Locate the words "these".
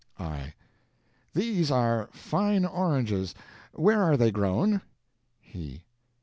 1.35-1.69